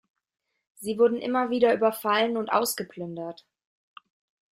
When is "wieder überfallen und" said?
1.51-2.49